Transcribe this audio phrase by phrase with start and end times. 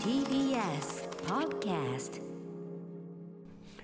[0.00, 2.20] TBS Podcast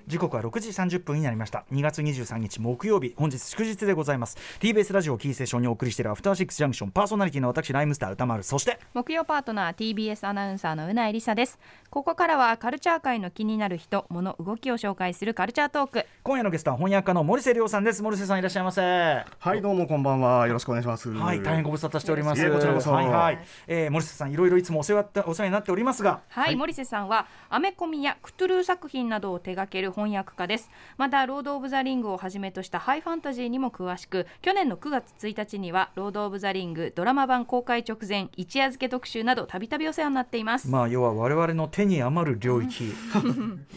[0.07, 1.65] 時刻は6時30分になりました。
[1.73, 4.37] 2月23日木曜日本日祝日でございます。
[4.61, 8.43] TBS ラジオキーセーションにお送りしているアフターシックスジャンクションパーソナリティの私ライムスター歌丸。
[8.43, 11.59] そして木曜パートナー TBS アナウンサーのうないりさです。
[11.91, 16.07] ここからはカルチャー界の気になる人物動きを紹介するカルチャートーク。
[16.23, 18.03] 今夜のゲストは翻訳家の森瀬亮さんです。
[18.03, 18.83] 森瀬さんいらっしゃいませ。
[18.83, 20.47] ははい、どうもこんばんは。
[20.47, 21.11] よろしくお願いします。
[21.11, 22.51] い大変ご無沙汰しております。
[22.51, 22.91] こちらこそ。
[22.91, 26.23] はいはい、えー、森瀬さんいろいろいつもお世話ってお世話になっておりますが。
[26.29, 30.71] はい、森瀬さんはアメコミやクトゥルー作品などを手掛ける翻訳家です。
[30.97, 42.93] またロード・オブ・ザ・リングをはじめとしたハイファンタジーにも詳しく去年の9月1日にはロード・オブ・ザ・リングドラマ版公開直前一夜漬け特集などたびたびお世話になっています、まあ要は我々の手に余る領域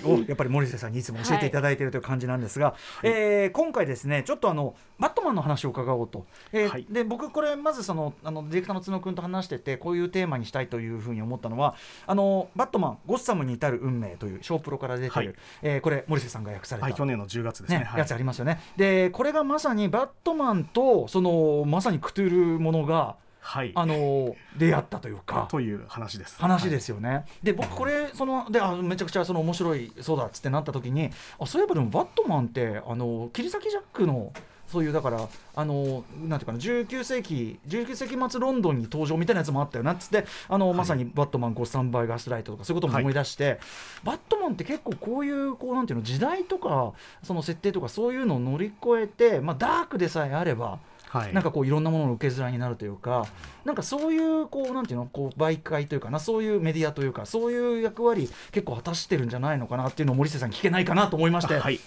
[0.03, 6.85] をやっぱり森瀬さんにいつも教えていただいているという感じなんですが、えー今回ですねちょっとあのバットマンの話を伺おうと、えーはい。
[6.89, 11.75] で僕これまずそのあのディレクターの角君と話しててこういうテーマにしたいというふうに思ったのは
[12.07, 15.35] あのバットマンゴッサムに至る運命というショープロから出てる、はい。
[15.61, 17.79] えーこれ森瀬さんが訳された、はい、去年の10月ですね。
[17.79, 23.71] ねはいやつありますよねでこれがまさにバットマンとそのまさにクトゥルものがはい。
[23.75, 25.47] あの出会ったというか。
[25.51, 26.35] という話です。
[26.41, 34.33] 話ですよね、で僕これそのであめちゃくちゃその面白いそうだっつってなった時にあそういえばでもバットマンってあの切り裂きジャックの
[34.67, 43.59] そういうだからあのなんていうかな19世紀19世紀末ロンドンに登場みたいなやつもあったよなっつってあの、まさにバットマンゴッサンバイガスライトとかそういうことも思い出して、
[44.03, 46.93] バットマンって結構こういうこうなんていうの時代とか
[47.23, 50.79] その設定とかそういうのを乗り越えて、まあ、ダークでさえあれば
[51.15, 51.33] はい。
[51.33, 53.25] なんかこういろんなものの受け皿になるというか、
[53.63, 61.79] なんかそういうこうなんていうのこう媒介というかなそういうメディアというかそういう役割結構果たしてるんじゃないのかなっていうのを森瀬さんに聞けないかなと思いまして、はい。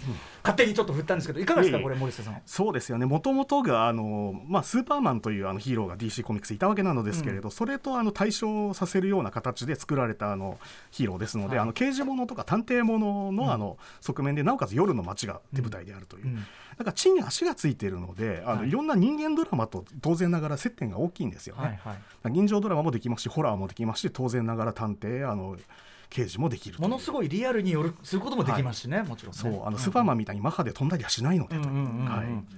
[0.48, 2.40] 勝手にちょっと振ったんですけどいかがですかこれ森瀬さん。
[2.46, 3.04] そうですよね。
[3.04, 10.58] もともとがあのまあスーパーマンというあのヒーローが DC コミックスいたわけなのですけれど、それとあの対照させるような形で作られたあの
[10.90, 16.26] ヒーローですので、はいあの刑事ものとか探偵もののあの側面でなおかつ夜の街が手舞台であるという。
[16.26, 16.44] うん
[16.78, 21.62] だから地に足がついているので、あの、はいい、ろんな人間ドラマと当然ながら接点が大きいんですよね。
[21.62, 25.56] はいはい、人情ドラマもできますしホラーもできますし当然ながら探偵あの
[26.10, 31.56] 刑事もできるものすごいリアルによるすることもできますしね、もちろんね、そうあのスーパーマンみたいにマッハで飛んだりはしないので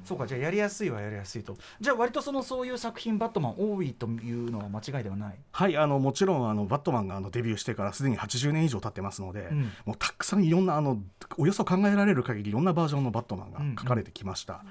[0.04, 1.56] そうかじゃあやりやすいはやりやすいと。
[1.80, 5.34] じゃあ割とそのそういう作品バットマン多いというのは間違いではない？
[5.52, 9.72] はいあのもちろんあのバットマンがあのデビューしてからすでに80年以上経ってますので、うん。
[9.84, 10.98] もうたくさんいろんなあの
[11.36, 14.64] およそ考えられる限りいろんなバージョンのバットマンが書かれてきました。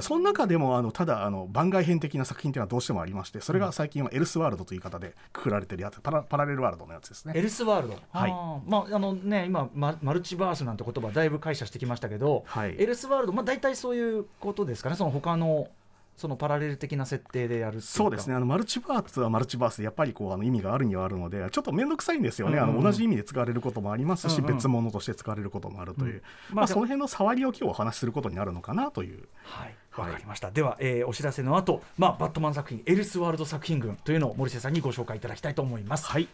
[0.00, 7.32] その中でもあのただあの番外編的な作品というのはどうしてもありましてそれが最近はエルスワールドという言い方でくくられてるやつパラパラレルワールドのやつですね。
[7.36, 7.42] エ。
[7.42, 8.30] ルスワールド、はい。
[8.66, 12.76] まああのね今ママルチバースなんて言葉だいぶ解釈してきましたけど、はい。
[12.78, 15.68] エルスワールドまあ大体そういうことですかねその他の
[16.16, 18.34] そのパラレル的な設定でやるそうですね。
[18.34, 22.74] あのマルチバースはマルチバースでやっぱりこうあの意味があるにはあるのでちょっと面倒くさいんですよね、うんうんうん。
[22.74, 24.54] あの同じ意味で使われることもありますし、うんうん。
[24.54, 26.20] 別物として使われることもあるという、うん。
[26.50, 29.28] ままああその辺の触りを今日お話しすることになるのかなという。
[29.44, 30.06] はいはい。
[30.08, 36.06] わかりました、では、えーお知らせの後、まあバットマン作品エルスワールド作品群というのを森瀬さんにご紹介いただきたいと思います。
[36.06, 36.28] はい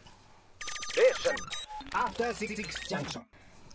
[1.97, 3.23] After Six Junction.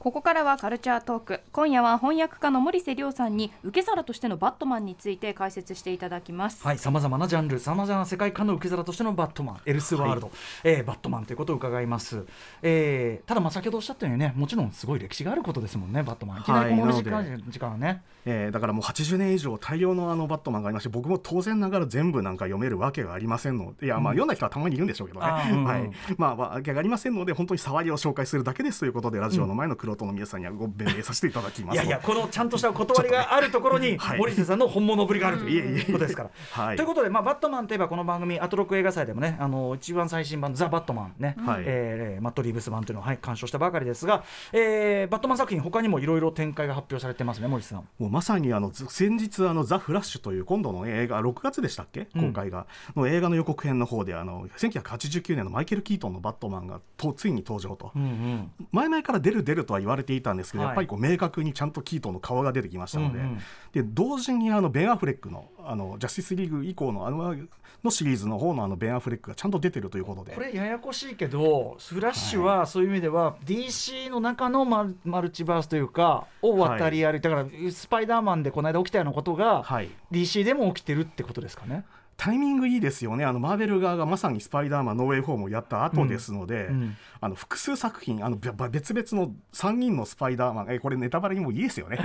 [0.01, 1.41] ここからはカルチャートーク。
[1.51, 10.31] 今夜は翻訳家の森瀬亮さんに受け皿としてのバットマンについて解説していただきます、はい、さまざまなジャンル、さまざまな世界観の受け皿としてのバットマン、エルスワールド、
[10.63, 12.25] えーバットマンということを伺います。
[12.63, 16.39] えーただ、まあ、先ほどおっしゃったようにね、もちろんすごい歴史があることですもんね、バットマン。
[16.39, 18.01] いきなりこの時間,、なの時間はね。
[18.25, 25.63] えーだからもう80年以上大量のあのバットマンがありまして僕も当然ながら全部なんか読めるわけがありませんのでいやまあ読んだ人はたまにいるんでしょうけどね、うん。
[25.63, 25.91] はい。
[26.17, 34.19] まあわけがありませんので本当に触りを紹介するだけですということでラジオの前の黒人の皆さんにはご弁明させていただきますいやいや、このちゃんとした断りがあるところに、 はい。
[34.19, 36.29] 森瀬さんの本物ぶりがあるということですから。
[36.51, 36.77] はい。
[36.77, 41.63] ということで、まあ、バットマンといえばこの番組アトロック映画祭でもねあの一番最新版「ザ・バットマンね」はい。
[41.65, 47.87] えーマット・リーブス版というのを、はい、鑑賞したばかりですが、えーバットマン作品他にもいろいろ展開が発表されてますね森瀬さん。
[47.99, 52.07] もうまさにあのず先日あのザ・フラッシュという今度の映画6月でしたっけ？
[52.15, 52.27] うん。
[52.27, 52.65] 公開が、
[52.95, 58.51] の映画の予告編の方であの1989年のマイケル・キートンのバットマンがとついに登場と、うんうん。
[58.71, 60.69] 前々から出る出るとは言われていたんですけど、はい。
[60.69, 63.37] やっぱりこう明確にちゃんとキートンの顔が出てきましたので,、うんうん。
[63.73, 67.35] で同時にあのベン・アフレックのあのジャスティスリーグ以降のあの
[67.83, 70.33] のシリーズの方のあのベン・アフレックがちゃんと出てるということで。
[70.33, 79.89] これややこしいけどフラッシュはそういう意味では DC の中のマルマルチバースというかを渡り歩いてだからスパイダーマンでこの間起きたようなことがはい。
[80.11, 81.85] DC でも起きてるってことですかね。
[82.21, 83.25] タイミングいいですよね。
[83.25, 91.99] あのマーベル側がまさに「スパイダーマンノーウェイホーム」をやった後ですので、うんあの複数作品あのべ別々の3人のスパイダーマンえこれネタバレにもいいですよね。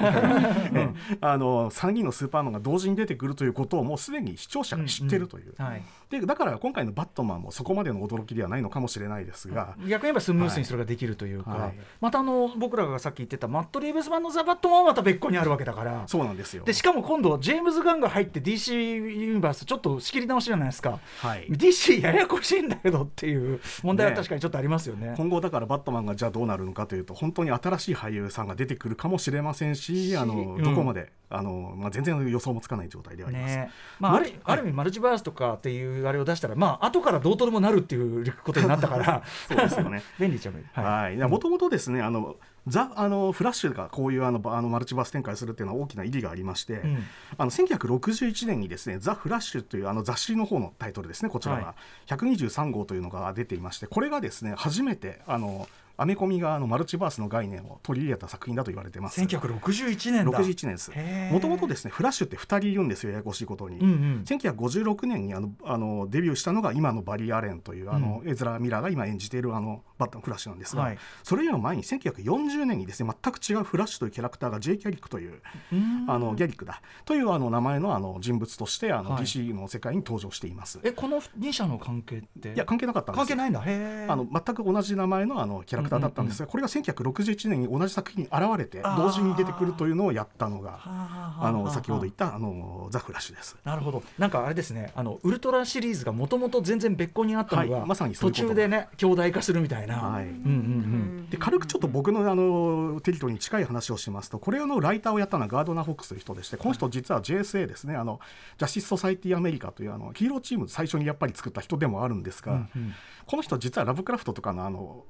[0.75, 0.91] え
[1.23, 11.75] あの3人のスーパーマンが同時に出てくるということをもうすでに視聴者が知ってるという、はい、でだから今回の「バットマン」もそこまでの驚きではないのかもしれないですが、逆に言えばスムースにそれができるというか、はい。
[12.03, 16.03] またあの僕らがさっき言ってたマット・リーブス版の「ザ・バットマン」はまた別個にあるわけだから。
[16.07, 16.65] そうなんですよ。
[16.65, 21.49] でしかも今度ジェームズ・ガンが入って DC ユニバースちょっと仕切り直しじゃないですか、はい。
[21.49, 25.15] DC ややこしいんだけどっていう問題は確かにちょっとありますよね。
[25.17, 30.63] 今後だからバットマンがじゃあどうなるのかというと本当に新しい俳優さんが出てくるかもしれませんしあのうん。
[30.63, 33.57] どこまで、あのまあ、全然予想もつかない状態ではあります。
[33.57, 39.25] ねまあ、あるある意味マルチバースとかっていうあれを出したらまあ後からどうとでもなるっていうことになったから。
[39.49, 40.05] そうですよね。
[40.21, 40.83] 便利っちゃ便利。
[40.83, 47.05] はい、もともとですねあのザあのフラッシュがこういうあのばあのマルチバース展開するっていうのは大きな意義がありまして、うん。
[47.39, 51.61] あの1961年にですね「ザ・フラッシュ」というあの雑誌の方のタイトルですねこちらは。
[51.61, 51.75] が、
[52.07, 55.69] 123号というのが出ていましてこれがですね初めてあの
[55.99, 59.21] アメコミがあのマルチバースの概念を取り入れた作品だと言われてます。
[59.21, 60.39] 1961年だ。
[60.39, 60.93] 61年です。
[61.33, 63.87] もともとですねフラッシュって2人いるんですよややこしいことに、うん。
[63.87, 70.99] うん1956年にあのあのデビューしたのが今のバリー・アレンというあの、エズラ・ミラーが今演じているあのバッタン・フラッシュなんですが、はい。
[71.23, 75.41] それよりも前に1940年にですね全く違うフラッシュというキャラクターが J・ ギャリックという
[75.73, 76.05] うん。
[76.09, 76.83] あのギャリックだ。
[77.05, 79.23] というあの名前のあの人物としてあの、はい。
[79.25, 80.81] DC の世界に登場しています。
[80.83, 82.55] えこの2社の関係って？
[82.55, 83.61] いや関係なかったんです関係ないんだ。
[83.61, 93.57] あの全く同じ名前のあのキャラクターだったんですが、これが1961年に同じ作品に現れて同時に出てくるというのをやったのがああの先ほど言ったあのザ・フラッシュです。
[93.65, 94.03] なるほど。
[94.19, 100.25] なんかあれですねあのウルトラシリーズがもともと全然別個にあったのが、はいまさに途中でね兄弟化するみたいな、はい。
[100.25, 107.97] うんうんで軽くちょっと僕のあのテリトリーに近い話をしますとこれのライターをやったのはガードナー・フォックスという人でしてこの人実は JSA ですね。
[107.97, 108.21] あの
[108.59, 112.95] ジャスティス・ソサイティ・アメリカというあのヒーローチーム最初にやっぱり作った人でもあるんですが、うんうん。
[113.27, 115.05] この人実はラブクラフトとかのあの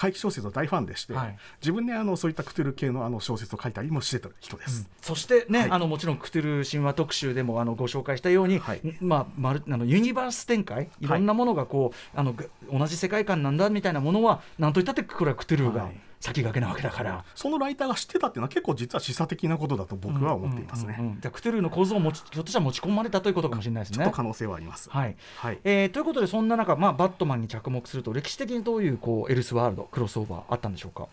[0.00, 1.36] 怪奇小説の大ファンでして、はい。
[1.60, 4.88] 自分であのそういったクトゥル系のあの小説を書いたりもしてた人です。
[5.02, 5.70] そしてね、はい。
[5.72, 8.80] あのもちろんクトゥル神話特集でもあのご紹介したように、はい。
[9.00, 11.06] まあ、まるあのユニバース展開い。
[11.06, 17.24] ろんなものがこう、あのぐ同じ世界観なんだみたいなものはなんといったってこれはクトゥルがはい先駆けなわけだから。
[17.34, 20.96] そのライターが知ってたっていうのは結構実は示唆的なことだと僕は思っていますね。
[20.98, 23.96] うんうんうんじゃあクトゥルの構造を持ちひょっとしたら持ち込まれたということかもしれないですね。
[23.96, 24.88] ちょっと可能性はあります。
[24.90, 31.08] はいはいえーということでそんな中、まあ、バットマンに着目すると歴史的にどういうこうエルスワールドクロスオーバーあったんでしょうか？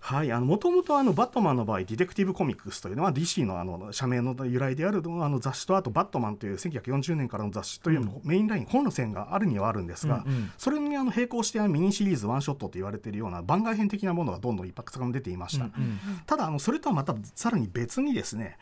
[0.00, 10.52] はい、あのもともとあのバットマンの場合、ディテクティブコミックスというのは DC のあの社名の由来であるあの雑誌と、あとバットマンという1940年からの雑誌というのメインライン、本の線があるにはあるんですが、うんうん。
[10.56, 15.66] それにあの並行してミニシリーズワンショットと言われているような番外編的なものがどんどんいっぱいさん出ていました。
[15.66, 18.56] うんうんただあのそれとはまたさらに別にですね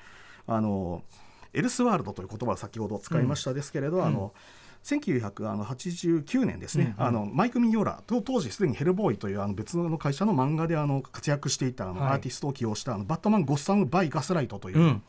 [0.46, 1.02] あの
[1.52, 4.32] エルスワールドという言葉を先ほど使いましたですけれど、あの
[4.96, 7.08] 1989年ですね、うんうん。
[7.08, 12.12] あのマイク・ミニョーラと当時すでにヘルボーイというあの別の会社の漫画であの活躍していたあのはい。
[12.12, 15.02] アーティストを起用したあのバットマン・ Gotham by Gaslight という、うん。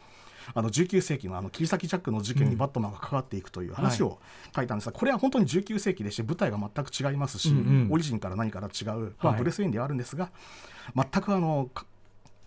[0.53, 4.19] あの19世紀のあの切り裂きジャックの事件にバットマンが関わっていくという話を
[4.55, 7.53] 書いたんですが、これは本当に19世紀でして舞台が全く違いますし、
[7.89, 9.37] オリジンから何から違う、まあ、はい。
[9.37, 10.31] ブレス・ウェインではあるんですが
[10.95, 11.85] 全くあのか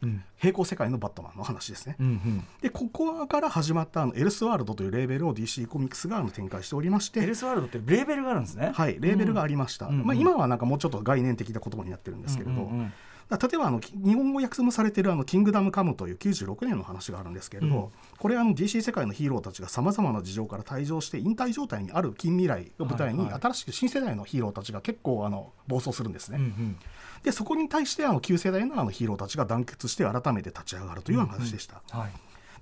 [0.02, 0.25] うん。
[0.37, 1.96] 平行世界のバットマンの話ですね。
[1.99, 2.44] うんうん。
[2.60, 7.20] でここから始まったあのエルスワールドというレーベルを DC コミックスが展開しておりまして。
[7.20, 8.72] エルスワールドってレーベルがあるんですね。
[8.75, 10.06] はい、レーベルがありました、うんうん。
[10.06, 12.93] まあ、今はなんかもうちょっと概念的な言葉になってるんですけれど、うんうんうん
[13.38, 17.88] 例えばあのき日本語訳もされているあの「キングダムカム」という96年の話があるんですけれど、うん。
[18.19, 26.38] これあの DC 世界のヒーローたちがさまざまな事情から退場して引退状態にある近未来を舞台に、新しく新世代のヒーローたちが結構あの暴走するんですね。
[26.38, 26.76] うんうん。
[27.23, 31.83] でそこに対してあの旧世代のあのヒーローたちが団結して改めて立ち上がるという話でした。
[31.90, 32.11] はい。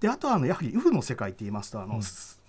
[0.01, 2.01] であとはあのやはりウフの世界って言いますとあの、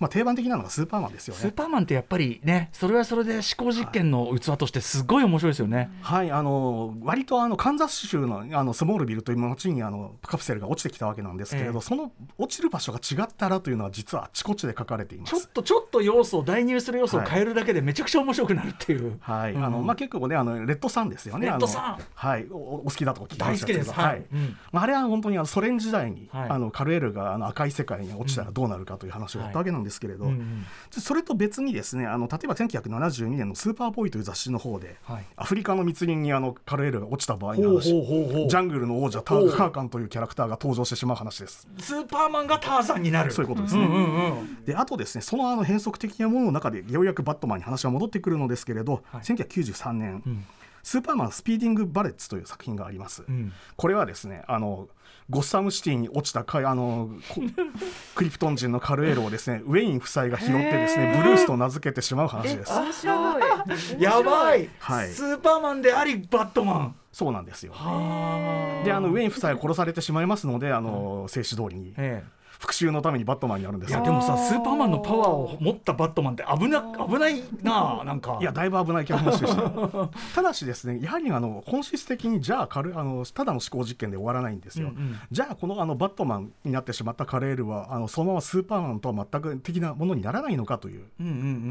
[0.02, 1.42] まあ、定番的なのがスーパーマンですよね。
[1.42, 5.92] スーパーマンってやっぱりねそれはそれで思考実験の器としてすごい面白いですよね。
[6.02, 15.36] はい、あの割とあのカンザス州のあのスモールビルという町にあのカプセルが落ちてきたわけなんですけれど、ええその落ちる場所が違ったらというのは実はあちこちで書かれています。
[15.36, 19.20] ちょっとちょっと要素を代入する要素をはい変えるだけでめちゃくちゃ面白くなるっていう。
[19.20, 21.46] はい、うんあのまあ結構ねあのレッドサンですよね。
[21.46, 24.00] レッドサンはい、おお好きだと聞きましたけど大好きです。
[24.00, 24.26] はい。
[24.34, 41.68] うんまああれは本当にあのソ連時代に、はいあのカルエルがあの赤い世界に落ちたらどうなるかという話をやったわけなんですけれど、うんうんそれと別にですねあの例えば1972年の「スーパーボーイ」という雑誌の方で、はいアフリカの密林にあのカルエルが落ちた場合の話ジャングルの王者ターカーカンというキャラクターが登場してしまう話です。
[41.80, 43.32] スーパーマンがターザンになる。
[43.32, 43.86] そういうことですね。
[43.86, 44.64] うんうんうん。
[44.66, 50.46] であとですねそのあの変則的なものの中でようやくバットマンに話が戻ってくるのですけれど、はい1993年、うん
[50.84, 54.88] スーパーマン Speeding Bullets という作品があります、うんこれはですねあの
[55.32, 57.42] ゴッサムシティに落ちたかあのこ
[58.16, 59.64] クリプトン人のカルエルをですね。
[59.66, 62.72] ウェイン夫妻が拾ってですねブルースと名付けてしまう話です。
[62.74, 64.02] 面白い。
[64.02, 65.08] やばい、はい。
[65.10, 66.96] スーパーマンでありバットマン。
[67.14, 67.72] そうなんですよ。
[67.74, 71.94] はであのウェイン夫妻が殺されてしまいますのであの正史通りに。
[71.98, 72.24] え
[72.62, 74.00] 復讐のためにバットマンになるんですよ。
[74.00, 78.38] やでもさスーパーマンのパワーを持ったバットマンって危な危ないなあなんか。
[78.40, 85.20] いやだいぶ危ない気がしました ただしですねやはりあの本質的にじゃあカルあのただの思考実験で終わらないんですよ、うんうん。
[85.32, 91.06] じゃあこのあのバットマンになってしまったカレールはあのそのままスーパーマンとは全く的なものにならないのかという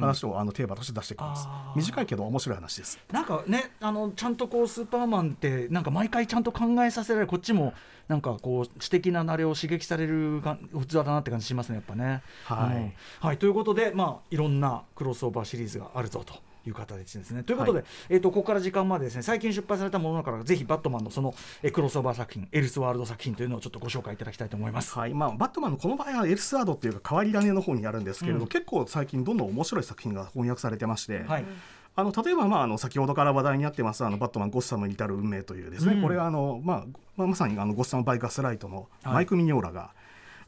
[0.01, 2.99] 話をあのテーマとして出してきます、短いけど面白い話です。
[3.13, 7.75] なんかねあのちゃんとこうスーパーマンってなんか毎回ちゃんと考えさせられるこっちも
[8.11, 12.23] なんかこう知的な慣れを刺激されるが器だなって感じしますねやっぱね。
[12.45, 16.35] はいうんはい、ということで、まあ、いろんなクロスオーバーシリーズがあるぞと。
[16.67, 24.99] いう形ですねということで、はいえー、とここから時間までですね最近出版されたものからぜひバットマンのその、えークロスオーバー作品エルスワールド作品というのをちょっとご紹介いただきたいと思います。
[24.99, 31.45] はいまあ、バットマンのこの場合はエルスワールドっていうか変わり種の方にあるんですけれど、うん結構最近どんどん面白い作品が翻訳されてまして、はい
[31.97, 36.03] あの例えば、まあ、あの先ほどから話題になってますあのバットマンゴッサムに至る運命というですね、うん。
[36.03, 36.85] これはあの、まあ
[37.17, 39.15] まあ、まさにあの Gotham by Gaslight のはい。
[39.15, 39.91] マイク・ミニョーラが、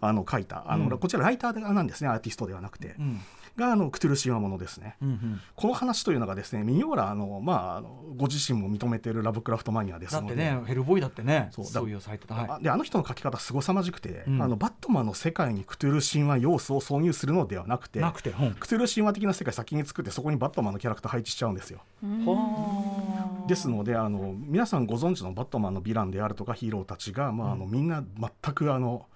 [0.00, 0.98] あの書いたあの、うん。
[0.98, 3.20] こちらライターなんですねアーティストではなくて、うん
[3.56, 4.96] があのクトゥル神話ものですね。
[5.02, 5.40] うんうん。
[5.54, 10.28] この話というのがですねミニョーラあの、まあ、あのご自身も認めているラブクラフトマニアですので。
[10.28, 11.64] だってねヘルボーイだってねそう。
[11.64, 14.42] そういうサイトだ、はいあであの人の書き方すごさまじくて、うん。
[14.42, 18.54] あのバットマンの世界にクトゥル神話要素を挿入するのではなくてなくて、うん。
[18.54, 21.80] クトゥル神話的な世界先に作ってそこにバットマンのキャラクター配置しちゃうんですよ。
[22.02, 23.48] はあ。
[23.48, 29.06] ですのであの皆さんご存知のバットマンのヴィランであるとかヒーローたちが、まああのみんな全くあの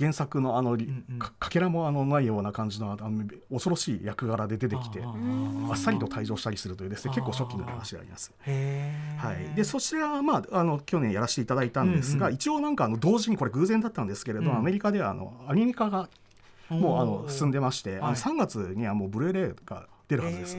[0.00, 1.18] 原作のあの、んうん。
[1.18, 5.12] かかけらもあのないような感じのあの恐ろしい役柄で出てきてあ
[5.70, 8.32] あっさりと退場したりするというですね結構ショッキングな話であります。
[8.46, 12.34] はい、でそちらは、まあ、あの去年やらせていただいたんですが、うんうん。
[12.36, 14.56] 一応なんかあの同時にこれ偶然だったんですけれど、うん。
[14.56, 16.08] アメリカではあのアニメ化が
[16.70, 18.12] もうあの進んででまして、あはい。
[18.12, 20.56] の3月にはもうブルーレイが出るはずです。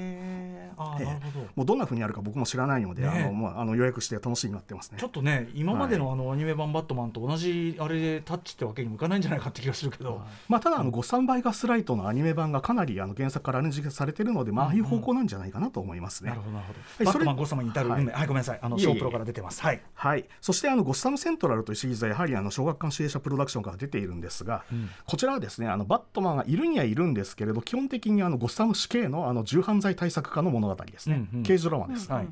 [0.81, 1.05] あーええ。
[1.05, 1.45] なるほど。
[1.55, 3.23] もうどんな風にやるか僕も知らないので、ねえ。
[3.23, 4.97] あのもうあの予約して楽しみになってますね。
[4.99, 5.07] ちょ。
[5.07, 16.29] っとね今までのあのアニメ版バットマンと同じあれでタッチってわけにもいかないんじゃないかって気がするけど、まあ、ただあの、ゴッサンバイガスライトのアニメ版がかなりあの原作からアレンジされてるので、まあ、ああいう方向なんじゃないかなと思いますね。
[16.29, 17.05] なるほどなるほど、いそれ。
[17.05, 18.59] バットマンゴッサムに至る運命ははい、ごめんなさい。
[18.61, 18.91] あのいえいえ。
[18.91, 19.61] ショープロから出てます。
[19.61, 24.89] はい、はい、そしてあのゴッサムセントラルというシリーズはやはりあの小学館指令者プロダクションから出ているんですが、うん。
[25.05, 31.43] こちらはですねあのバットマンがいるにはいるんですけれど基本的にあのゴッサム死刑のあの重犯罪対策課の物語ですね、うんうん。
[31.43, 32.27] 刑事ドラマです、はい。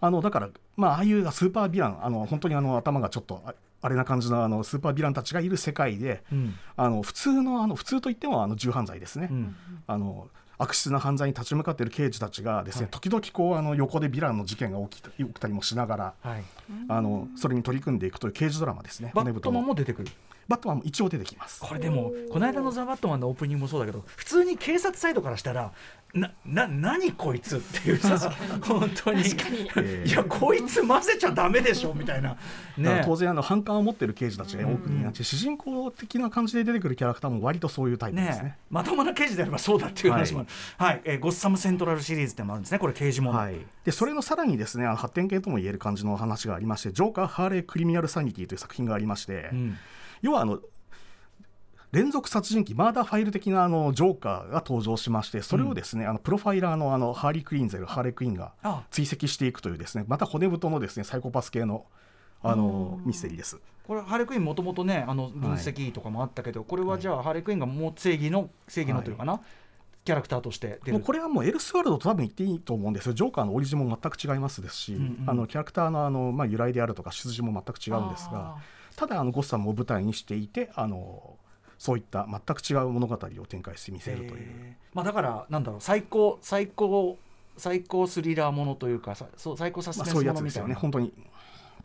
[0.00, 6.54] あのだから、まあ、ああいうスーパーヴィランあの本当にあの頭がちょっとああれな感じのあのスーパーヴィランたちがいる世界でうん。
[6.76, 9.56] あの普通のあの普通といってもあの重犯罪ですね、うん。
[9.86, 12.90] あの悪質な犯罪に立ち向かっている刑事たちがですね、はい。
[12.92, 16.44] 時々こうあの横でヴィランの事件が起きた起きたりもしながらはい、
[16.88, 19.10] あのそれに取り組んでいくという刑事ドラマですね。
[19.14, 20.08] バットマンも出てくる
[20.48, 21.60] バットマンも一応出てきます。
[21.60, 25.72] これでもこの間の「ザ・バットマン」のオープニングもそうだけど普通に警察サイドからしたら
[26.14, 28.18] なな何こいつっていうさ
[28.62, 29.20] 本当に。
[29.20, 32.36] えーいやこいつ混ぜちゃダメでしょみたいな。
[32.76, 38.44] ね当然あの反感を持っている刑事たちが多くなって、主人公的な感じで出てくるキャラクターも割とそういうタイプですね。
[38.44, 40.48] ねまともな刑事であればそうだっていう話もある。
[40.76, 49.78] はい、えーゴッサムセントラルシリーズってのもあるんですねこれ刑事もの、はい、でそれのさらにですねあの発展系とも言える感じの話がありまして「ジョーカー・ハーレー・クリミナル・サニティ」という作品がありまして、うん
[50.22, 50.60] 要はあの
[51.92, 61.86] 連続殺人鬼マーダーファイル的なあのジョーカーが登場しましてそれをですね、あのプロファイラーのあのハーリー・クイーンゼルハーレー・クイーンがあ追跡していくというですねまた骨太のですねサイコパス系の
[62.42, 63.58] あのミステリーです。
[63.86, 69.40] これハーレークイーンもともとねあの分析とかもあったけど、これはじゃあ、ハーレークイーンがもう正義の正義のというかな、
[70.04, 70.92] キャラクターとして出る。
[70.94, 75.30] もうこれはもうエルスワールドと多分言っていいと思うんですよ、ジョーカーのオリジンも全く違いますですし、うんうん。
[75.30, 78.56] あのキャラクターのあの、まあ、由来であるとか、出自も全く違うんですが、
[78.96, 81.36] ただあの、ゴッサムを舞台にしていて、あの
[81.78, 84.76] そういった全く違う物語を展開してみせるという。
[84.92, 87.18] まあだからなんだろう最高最高
[87.56, 91.28] 最高スリラーものというかさそう最高サスまあ、ペンスそういうやつですよね、ものみたいな本当に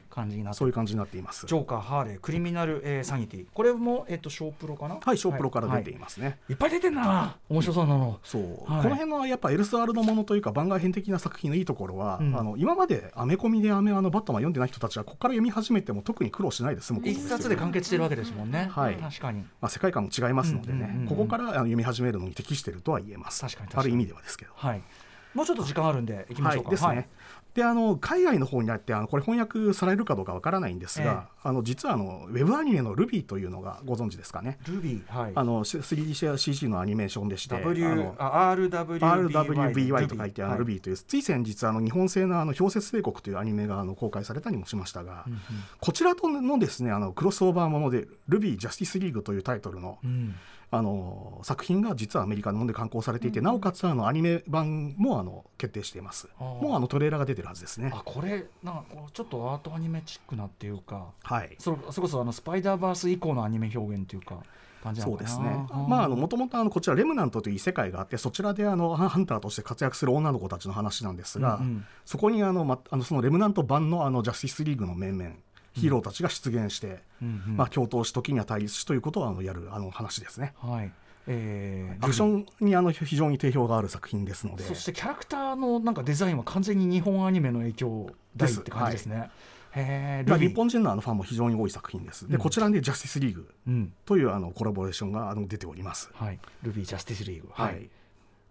[0.10, 0.56] 感じになって。
[0.56, 1.46] るそういう感じになっています。
[1.48, 3.46] ジョーカーハーレークリミナル、えーサニティ。
[3.54, 4.98] これもえっ、とショープロかな？
[5.02, 6.40] はい、ショープロから出ていはますね。
[6.50, 6.54] い。
[6.54, 7.38] いっぱい出てんな。
[7.50, 8.20] 面白そうなの。
[8.24, 8.42] そう。
[8.72, 8.84] はい。
[8.84, 12.36] この辺のやっぱエルスワールドものというか番外編的な作品のいいところは、うん。
[12.36, 18.96] あの今までアメコミでアメあのバットマン読んでない人たちはここから読み始めても特に苦労しないで済むことで一すよ冊で完結してるわけですもんね、はい。
[18.96, 19.42] 確かに。
[19.62, 21.08] まあ、世界観も違いますのでね、うんうんうんうん。
[21.08, 23.42] ここからあの読み始めるのに適しているとは言えます。
[23.42, 23.82] 確かに確かに。
[23.82, 24.52] ある意味ではですけど。
[24.56, 24.82] はい
[25.40, 26.70] もうちょっと時間あるんでいきましょうか。
[26.70, 27.10] はい、ですね。
[27.54, 34.60] であの海外の方にあってあのこれ翻訳されるかどうかわからないんですが、あの実はあのウェブアニメの Ruby というのがご存知ですかね。
[34.68, 35.32] ルビーはい。
[35.34, 45.40] あの 3DCG のアニメーションでして、W RWBY と書いてあのはい Ruby という、つい先日あの日本製のあの氷雪帝国というアニメがあの公開されたりもしましたが、うん
[45.80, 50.36] こちらとのですねあのクロスオーバーもので Ruby Justice League というタイトルのうん
[50.72, 56.30] あの作品が実はアメリカの方で刊行されていて、なおかつあのアニメ版もあの決定しています。
[56.40, 57.92] もうあのトレーラーが出てるはずですね。
[57.94, 61.56] あこれなんかちょっとアートアニメチックなっていうかはい。
[61.58, 64.44] そそれこそあのスパイダーバース以降のアニメ表現っていうか
[64.96, 65.46] そうですね。
[65.88, 71.60] まああのも元々あのこちらレムナントという異世界があってそちらであのハハンターとして活躍する女の子たちの話なんですが、
[72.06, 75.32] そこにあのまあのそのレムナント版のあのジャスティスリーグの面々
[75.80, 80.54] ヒーローたちが出現して、まあ共闘し時には対立しということをあのやるあの話ですね。
[80.62, 80.92] あはい。
[81.28, 84.64] えーアクションにあの非常に定評がある作品ですので。
[84.64, 89.30] そしてキャラクターのなんかデザインは完全に日本アニメの影響大ですって感じですね。
[89.72, 90.50] へえ、まあルビー。
[90.50, 92.28] 日本人のあのファンも非常に多い作品です。
[92.28, 92.42] で、うん。
[92.42, 93.94] こちらでジャスティスリーグうん。
[94.06, 96.10] というあのコラボレーションがあの出ております。
[96.14, 97.90] はい、ルビージャスティスリーグ、ははいい、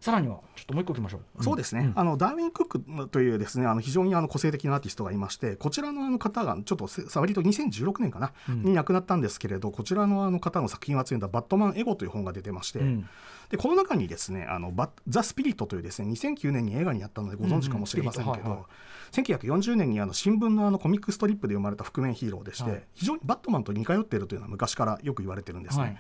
[0.00, 1.43] さらにはちょっともう一個いきましょう。
[1.43, 1.93] そうですね、ん。
[1.97, 8.62] あのダーウィン・クックというですねあの非常にあの個性的なアーティストがいましてこちらのあの方がちょっとせ割と2016年かな、うん。
[8.62, 13.09] に亡くなったんですけれどこちらのあの方の作品を集めた「バットマン・エゴ」という本が出てまして、うん。
[13.50, 18.64] でこの中にですね「あのバッザ・スピリット」というですね2009年に映画になったのでご存知かもしれませんけど、うんうん
[19.11, 22.83] スピリットはい1940年にあの新聞のあのコミックストリップで生まれた覆面ヒーローでして、はい。
[22.93, 25.83] 非常にバットマンと似通っているというのは昔からよく言われてるんですね。
[25.83, 25.99] はい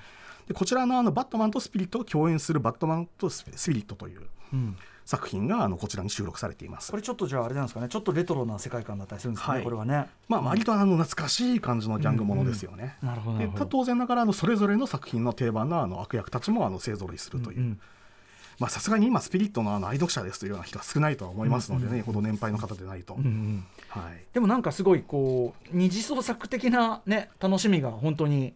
[0.48, 4.76] でこちらのあのバットマンとスピリットを共演する「バットマンとスピリット」といううん
[5.08, 6.90] 作品があのこちらに収録されています。
[6.90, 6.96] こ。
[6.98, 7.88] れちょっとじゃああれなんですかね。
[7.88, 9.64] ちょっとレトロな世界観だったりするんですかね、はい。
[9.64, 10.06] これはね。
[10.28, 12.98] まあ、割とあの懐かしい感じのギャングものですよね。
[13.02, 13.64] なるほどなでるほど。
[13.64, 17.80] 当然ながらあのそれぞれの作品の定番のあの悪役たちもあの勢ぞろいするという、うんうん。
[18.58, 23.66] まあさすがに今スピリットのあの愛読者ですというような人は少ないとは思いますのでね、ほど年配の方でないと、うんうん。
[23.88, 28.52] はい、でもなんかすごいこう二次創作的なね楽しみが本当に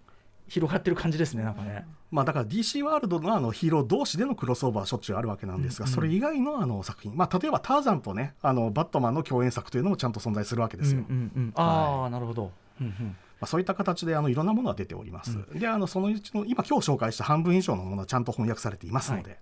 [0.49, 1.87] 広がってる感じですねなんかね。
[2.11, 11.05] まあだから DC ワールドのあのヒーロー同士でのクロスオーバーはしょっちゅうあるわけなんですが、うんうんそれ以外のあの作品、まあ、例えばターザンとねあのバットマンの共演作というのもちゃんと存在するわけですよ。
[11.09, 12.51] うんうんうん、ああ、なるほど。
[12.81, 15.37] うんうんまあ、そういった形であのいろんなものが出ております。
[15.55, 19.39] であのそのうちの今今日紹介した半分以上のものはちゃんと翻訳されていますので、はい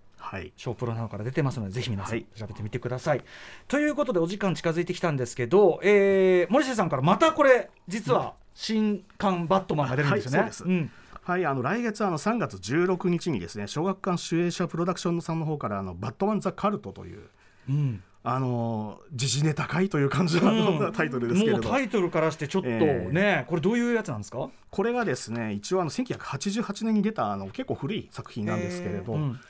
[0.56, 2.26] ショープロなどから出てますのでぜひ皆さんはい。
[2.36, 3.22] 調べてみてください。
[3.68, 10.38] ということでお時間近づいてきたんですけど、えー、森瀬さんからまたこれ実は新刊バットマンが出るんですよね。
[10.38, 10.78] はいそうです。
[10.84, 10.90] ん。
[11.22, 17.28] はい、あの来月あの3月16日にですね小学館主演者プロダクションさんの方からあの「バットマン・ザ・カルト」という
[17.68, 18.02] うん。
[18.22, 20.92] あの時事ネタ高いという感じの、うん。
[20.92, 21.62] タイトルですけれど。
[21.62, 23.12] もうタイトルからしてちょっとえー。
[23.12, 24.50] ね、これどういうやつなんですか？
[24.70, 29.40] これがですね一応あの1988年に出たあの結構古い作品なんですけれど、えーうん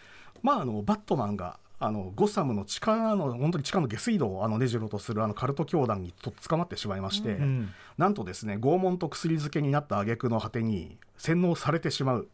[0.42, 7.70] まああのバットマンがあのゴッサムの地下の本当に地下の下水道をあのねじろうとするあのカルト教団にと捕まってしまいまして、うん。
[7.96, 12.28] なんとですね拷問と薬漬けになった挙句の果てに洗脳されてしまう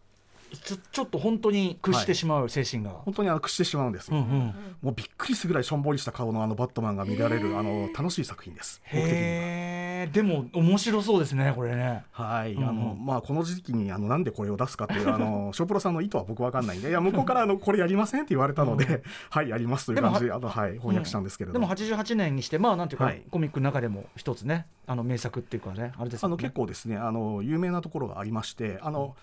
[0.57, 2.91] ちょちょっと本当に屈してしまう精神が。
[2.91, 4.09] 本当に屈してしまうんです。
[4.09, 4.55] よ、うんうん。
[4.83, 8.81] もうびっくりするぐらいしょんぼりした顔のあのバットマンが見られるあの楽しい作品です。
[8.85, 9.19] 僕的には。
[9.19, 12.05] へえでも面白そうですねこれね。
[12.13, 12.69] はい、うんうん。
[12.69, 16.89] あのまあこの時期にあのなんでこれを出すかっていうあの ショープロさんの意図は僕わかんないんで。
[16.89, 23.23] いや 向こうからあのこれやりませんって言われたので、うん はいやりますという感じであのはい翻訳したんですけれどでも88年にしてまあなんていうか、はい。
[23.31, 26.33] コミックの中でも一つねあの名作っていうかねあれですよね。
[26.33, 29.17] あの結構ですねあの有名なところがありましてあの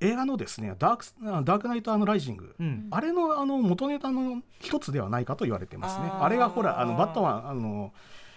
[0.00, 2.88] 映画のですねダークスダークナイトライジング、うん。
[2.90, 6.10] あれのあの元ネタの一つではないかと言われてますね。
[6.10, 7.92] あれがほらあのバットマンあの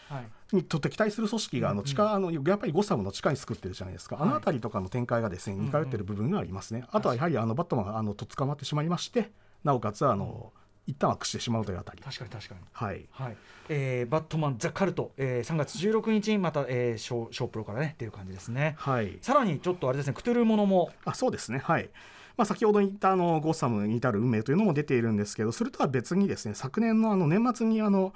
[0.10, 0.56] はい。
[0.56, 4.24] にと敵対する組織があの地下、あのやっぱりゴサムの地下に作ってるじゃないですか、はい。
[4.24, 9.30] あの辺りとかの展開がですね似通ってる部分がありますね、あとはやはりあのバットマンがあのと捕まってしまいまして
[9.66, 10.54] なおかつあの、
[10.88, 12.02] 一旦は屈してしまうというあたり。
[12.02, 12.62] 確かに確かに。
[12.72, 13.06] はい。
[13.12, 13.38] はい。
[13.70, 18.76] えーバットマン・ザ・カルト、えー、3月16日にまた、えー、ショーショープロからねっていう感じですね。
[18.78, 19.18] はい。
[19.22, 20.92] さらにちょっとあれですねクトゥルーものも。
[21.06, 21.60] あそうですね。
[21.60, 21.90] はい。
[22.38, 28.14] まあ、先ほど言ったあのゴッサムに至る運命というのも出ているんですけどそれとは別にですね昨年のあの年末にあの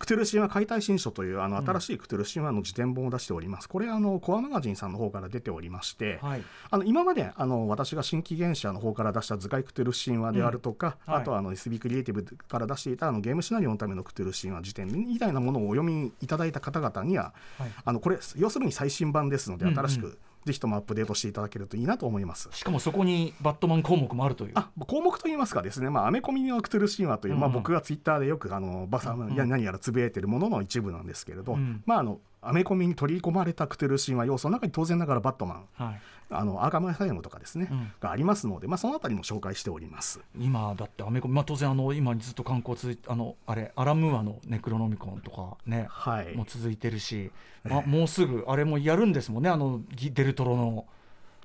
[0.00, 3.68] クトゥル神話解体新書というあの新しいクトゥル神話の辞典本を出しております。
[3.68, 6.42] これあのコアマガジンさんの方から出ておりまして、はい。
[6.70, 11.12] あの今まであの私が新紀元社の方から出した図解クトゥル神話であるとか、うん。
[11.12, 11.22] はい。
[11.22, 17.70] あとはあの SB クリエイティブから出していたあのゲームシナリオのためのクトゥル神話辞典みたいなものをお読みいただいた方々にははい。
[17.84, 19.78] あのこれ要するに最新版ですのでうんうん。
[19.78, 22.48] 新しくぜひともアップデートしていただけるといいなと思います。
[22.52, 24.52] しかもそこにバットマン項目もあるという。
[24.54, 27.52] あ項目といいますかですね、まあ、アメコミのクトゥル神話という、まあ、うん。
[27.52, 29.20] うん僕がツイッターでよくあのバサ、うん。
[29.26, 31.82] うんいや何やらつぶやいてるものの一部なんですけれど、うん。
[31.84, 36.00] まあ、あのアメコミに取り込まれたクトゥルフ神話要素の中に当然ながらバットマンはい。
[36.32, 37.92] あのアーカムアサイラムとかですね、うん。
[38.00, 40.20] がありますので、まあ、そのあたりも紹介しております。
[40.38, 46.34] 今だってアメコミ、まあ、当然あの今ずっと観光続いあのあれアラムーアのネクロノミコンとかね、はい。
[46.36, 47.30] もう続いてるし、
[47.64, 50.86] まあ、もうすぐあれもやるんですもんねあのギデルトロの。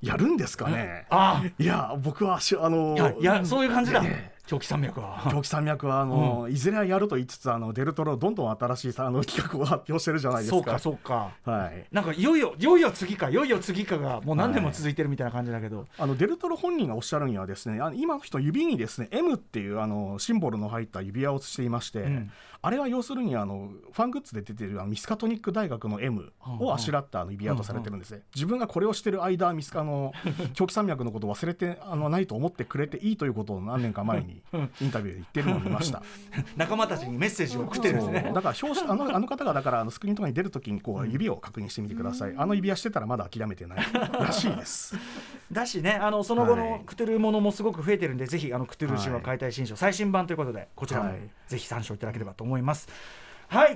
[0.02, 1.08] やるんですかね。
[1.10, 1.44] あ。
[1.58, 4.04] いや僕はしあのいやいやそういう感じだ。
[4.06, 5.28] ええ長期山脈は。
[5.32, 10.56] 狂気山脈は あの、いずれはやると言いつつあのデルトロどんどん新しいさあの企画を発表してるじゃないですか。
[10.56, 11.32] そうかそうか。
[11.52, 11.86] はい。
[11.92, 22.32] なんかいよいよいよいよ次かいよいよ次かがもう何年も続いてるみたいな感じだけど、あのデルトロ本人がおっしゃるにはですねあの今の人指にですね M っていうあのシンボルの入った指輪をしていまして、うん
[22.66, 30.14] あれは要するにあのファングッズで出てるあのミスカトニック大学の M をあしらったあの指輪とされてるんですね、自分がこれをしてる間ミスカの
[30.56, 34.35] 狂気山脈のことを忘れてあのないと思ってくれていいということを何年か前に
[34.82, 36.02] インタビューで言ってるのを見ました。
[36.56, 38.32] 仲間たちにメッセージを送ってるんですね。
[38.34, 44.96] だから表紙あのあの方がだからあのスクリーンとかに出るときにこう指を確認してみてください、あの指輪してたらまだ諦めてないらしいです。
[45.52, 46.70] だしねあのその後はい。
[46.72, 51.20] のクトゥルーものもすごく増えてるんで、ぜひあのクトゥルー神話解体新書、最新版ということでこちらもはい。
[51.48, 52.88] ぜひ参照いただければと思います。
[52.88, 53.25] はい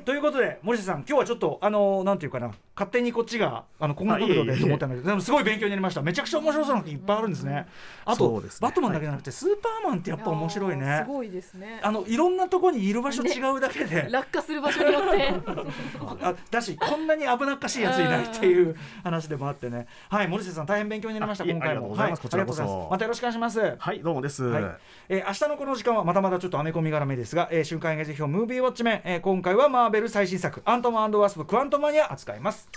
[0.05, 6.01] ということで森下さん今日はちょっとあのなんていうかな勝手にこっちがあのこんな角度でと思ったんだけどでもすごい勉強になりました。
[6.01, 7.67] めちゃくちゃ面白そうなのいっぱいあるんですね。
[8.05, 8.47] あと、ね。
[8.61, 11.81] バットマンだけじゃなくて、スーパーマンってやっぱ面白いやねーすごいですね。
[11.83, 15.33] あのいろんなとこにいる場所違うだけで、落下する場所によって。
[16.23, 19.85] あだしこんなに危なっかしいやついないっていう話でもあってね。
[20.09, 21.75] はい森下さん大変勉強になりました今回も。
[21.75, 22.19] ありがとうございます。
[22.19, 22.61] はこちらこそ。
[22.61, 22.91] ありがとうございます。
[22.91, 23.75] またよろしくお願いします。
[23.77, 24.63] はいどうもです、はい。
[25.09, 32.69] えー明日のこの時間はまたまたちょっとアメコミ絡めですが、えー瞬間映画辞表ムービーウォッチメン、えー今回はマーベル最新作アントマンワスプクアントマニア扱います。